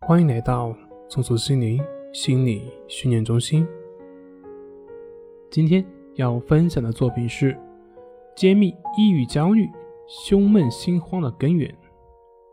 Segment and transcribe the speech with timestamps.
[0.00, 0.74] 欢迎来到
[1.08, 1.78] 松鼠心灵
[2.12, 3.66] 心理训练中心。
[5.50, 7.58] 今天要分享的作品是
[8.34, 9.68] 揭秘抑郁、焦虑、
[10.06, 11.72] 胸闷、心慌的根源。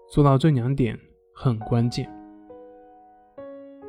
[0.10, 1.00] 做到这两点
[1.34, 2.12] 很关键。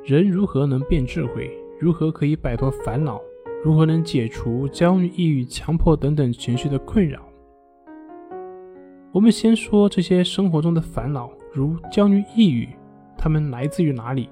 [0.04, 1.50] 人如何能变智慧？
[1.80, 3.20] 如何可以摆脱烦恼？
[3.64, 7.20] 如何能解除焦虑、抑郁、强迫等等情绪的困扰？
[9.12, 12.68] 我们先说这些生活中的烦恼，如焦虑、抑郁，
[13.26, 14.30] 它们来自于哪里？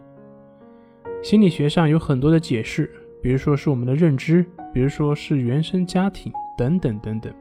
[1.20, 2.88] 心理学上有很多的解释，
[3.20, 7.34] 比如说是我们的认知，比如说是原生家庭等等等等。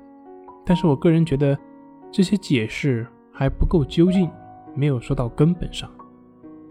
[0.66, 1.56] 但是我个人觉得
[2.12, 4.28] 这些解释还不够究竟，
[4.74, 5.88] 没有说到根本上。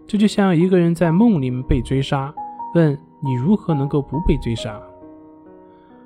[0.04, 2.34] 这就像一个人在梦里面被追杀，
[2.74, 4.82] 问你如何能够不被追杀？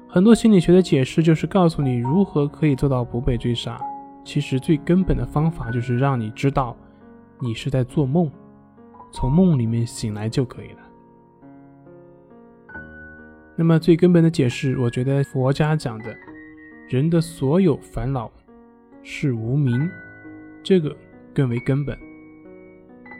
[0.06, 3.80] 很多心理学的解释就是告诉你如何可以做到不被追杀。
[4.22, 6.76] 其实最根本的方法就是让你知道，
[7.40, 8.30] 你是在做梦，
[9.16, 10.78] 从梦里面醒来就可以了。
[13.56, 16.14] 那么最根本的解释，我觉得佛家讲的，
[16.90, 18.30] 人的所有烦恼
[19.02, 19.88] 是无名，
[20.62, 20.94] 这个
[21.32, 21.98] 更为根本。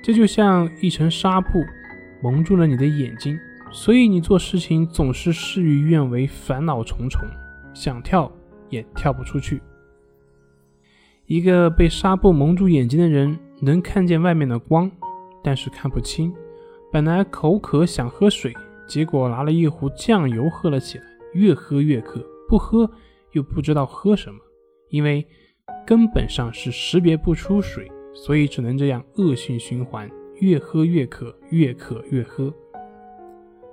[0.04, 1.64] 这就像一层纱布
[2.22, 3.38] 蒙住了你的眼睛。
[3.72, 7.22] 所以你做事情总是事与愿违，烦恼重重，
[7.72, 8.30] 想跳
[8.68, 9.62] 也跳不出去。
[11.24, 14.90] 一个被纱布蒙住眼睛的人，能看见外面的光，
[15.46, 16.34] 但是看不清。
[16.90, 18.52] 本来口渴想喝水，
[18.88, 22.90] 结果拿了一壶酱油喝了起来，越喝越渴，不喝
[23.30, 24.40] 又不知道喝什么，
[24.88, 25.24] 因为
[25.86, 32.52] 根本上是识别不出水，所以只能这样恶性循环，越喝越渴，越渴越喝。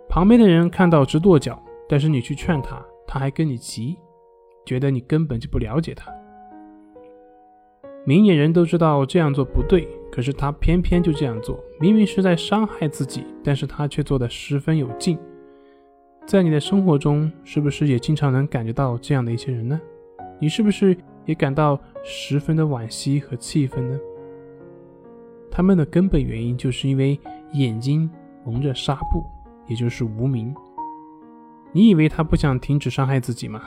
[0.07, 3.97] 旁边的人看到直跺脚，但是你去劝他，他还跟你急，
[4.63, 6.11] 觉得你根本就不了解他。
[8.05, 15.17] 明眼人都知道这样做不对，可是他偏偏就这样做，明明是在伤害自己，但是他却做得十分有劲。
[16.27, 19.81] 在你的生活中，是不是也经常能感觉到这样的一些人呢？
[20.39, 23.99] 你是不是也感到十分的惋惜和气愤呢？
[25.49, 27.19] 他们的根本原因就是因为
[27.53, 28.07] 眼睛
[28.45, 29.23] 蒙着纱布。
[29.65, 30.53] 也就是无名。
[31.71, 33.63] 你以为他不想停止伤害自己吗？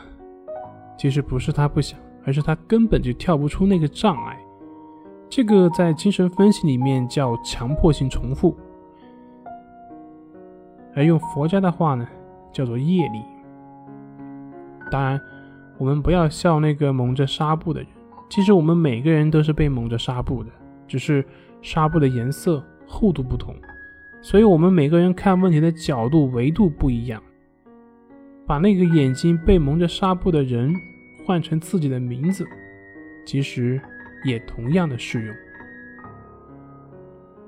[0.96, 4.38] 其实不是他不想，而是他根本就跳不出那个障碍。
[5.28, 8.56] 这个在精神分析里面叫强迫性重复，
[10.94, 12.06] 而用佛家的话呢，
[12.52, 13.20] 叫做业力。
[14.90, 15.20] 当然，
[15.78, 17.88] 我们不要笑那个蒙着纱布的人。
[18.28, 20.50] 其实我们每个人都是被蒙着纱布的，
[20.86, 21.24] 只是
[21.60, 23.54] 纱布的颜色厚度不同。
[24.22, 27.22] 所以，我们每个人看问题的角度、维度不一样。
[28.46, 30.72] 把那个眼睛被蒙着纱布的人
[31.24, 32.44] 换成自己的名字，
[33.26, 33.80] 其实
[34.24, 35.34] 也同样的适用。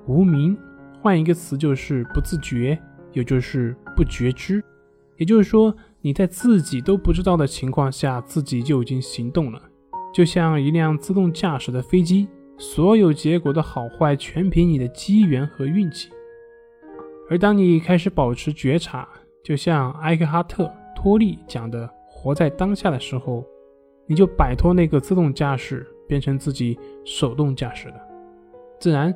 [0.07, 0.57] 无名，
[1.01, 2.79] 换一个词就是不自觉，
[3.11, 4.63] 也就是不觉知。
[5.17, 9.61] 也就是说，你在自己都不知道的情况下，自己就已经行动了。
[10.13, 16.09] 就像一辆自动驾驶的飞机，所有结果的好坏全凭你的机缘和运气。
[17.29, 19.07] 而当你开始保持觉察，
[19.43, 20.63] 就像埃克哈特·
[20.95, 23.45] 托利讲的“活在当下”的时候，
[24.07, 27.95] 你就摆脱那个自动驾驶，变成自己手动驾驶了。
[28.79, 29.15] 自然，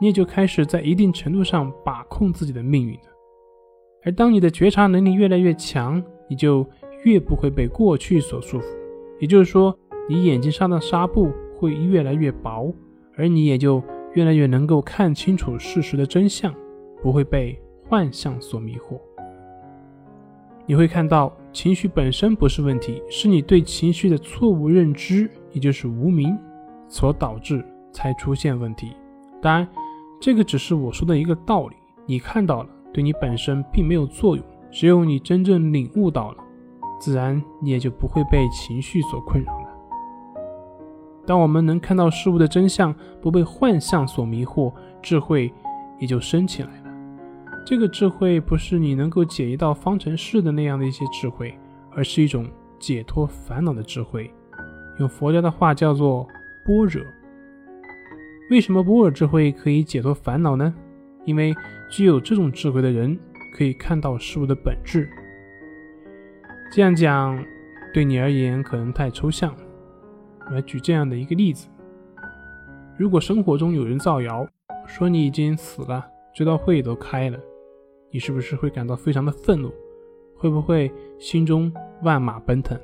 [0.00, 3.08] 你也就开始在一定程度上把控自己的命运了。
[4.04, 6.64] 而当你的觉察能力越来越强，你就
[7.04, 8.64] 越不会被过去所束缚。
[9.18, 9.76] 也就是说，
[10.08, 12.72] 你眼睛上的纱布会越来越薄，
[13.16, 13.82] 而你也就
[14.12, 16.54] 越来越能够看清楚事实的真相。
[17.02, 18.98] 不会被幻象所迷惑，
[20.64, 26.36] 你会看到情绪本身不是问题，是你对情绪的错误认知，也就是无名
[26.86, 28.92] 所导致才出现问题。
[29.40, 29.66] 当然，
[30.20, 34.44] 这个只是我说的一个道理，你看到了，对你本身并没有作用。
[34.70, 36.44] 只有你真正领悟到了，
[36.98, 39.68] 自然你也就不会被情绪所困扰了。
[41.24, 45.52] 当我们能看到事物的真相，不被幻象所迷惑，智慧
[46.00, 46.84] 也就升起来了。
[47.64, 51.56] 这个智慧不是你能够解一道方程式的那样的一些智慧，
[51.92, 52.46] 而是一种
[52.78, 54.30] 解脱烦恼的智慧。
[54.98, 56.26] 用佛家的话叫做
[56.64, 57.02] 般若。
[58.50, 60.74] 为什么般若智慧可以解脱烦恼呢？
[61.24, 61.54] 因为
[61.90, 63.18] 具有这种智慧的人
[63.56, 65.08] 可以看到事物的本质。
[66.70, 67.42] 这样讲
[67.92, 69.54] 对你而言可能太抽象。
[70.50, 71.68] 来举这样的一个例子：
[72.98, 74.46] 如果生活中有人造谣
[74.86, 77.38] 说你已经死了，追悼会都开了。
[78.10, 79.72] 你是不是会感到非常的愤怒？
[80.36, 82.78] 会不会心中万马奔腾？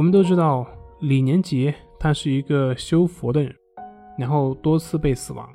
[0.00, 0.66] 我们都知道
[1.00, 3.54] 李连杰他是一个修佛的人，
[4.16, 5.46] 然后多次被死亡，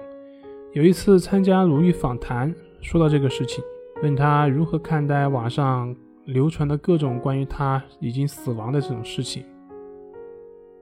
[0.74, 3.63] 有一次参加鲁豫访谈，说到这个事情，
[4.03, 5.95] 问他如何看待网上
[6.25, 9.44] 流传的各种关于他已经死亡的这种事情。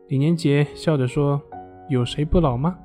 [0.09, 1.41] 李连杰笑着说
[1.87, 2.77] ：“有谁不老吗？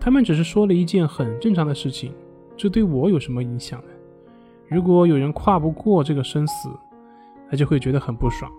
[0.00, 2.14] 他们只是说了一件很正常的事情，
[2.56, 3.88] 这对我有什么影响呢？
[4.68, 6.70] 如果有人跨不过这个生死，
[7.50, 8.50] 他就会觉得很不爽。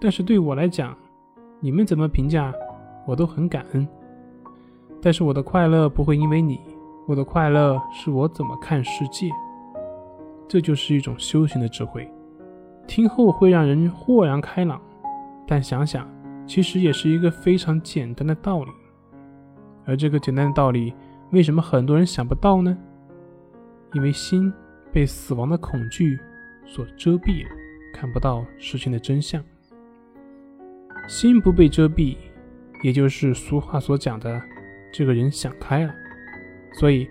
[0.00, 0.96] 但是对我来讲，
[1.60, 2.52] 你们怎么评价，
[3.06, 3.86] 我都很感恩。
[5.00, 6.60] 但是我的快乐不会因为你，
[7.06, 9.30] 我的快乐是我怎么看世界。
[10.46, 12.10] 这就是一种修行的智慧，
[12.86, 14.80] 听后会让人豁然开朗。
[15.46, 16.08] 但想想。”
[16.48, 18.70] 其实也是一个非常简单的道理，
[19.84, 20.94] 而这个简单的道理，
[21.30, 22.74] 为什么很多人想不到呢？
[23.92, 24.50] 因为心
[24.90, 26.18] 被死亡的恐惧
[26.64, 27.50] 所遮蔽了，
[27.92, 29.44] 看不到事情的真相。
[31.08, 32.18] 心不被遮蔽，
[32.84, 34.40] 也就是俗话所讲的，
[34.92, 35.92] 这个人想开了。
[36.78, 37.08] 所以，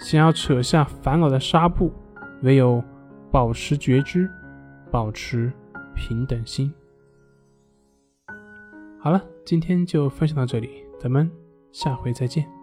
[0.00, 1.92] 想要扯下烦恼的纱布，
[2.42, 2.82] 唯有
[3.30, 4.28] 保持觉知，
[4.90, 5.52] 保持
[5.94, 6.72] 平等心。
[8.98, 11.30] 好了，今天就分享到这里，咱们
[11.70, 12.53] 下回再见。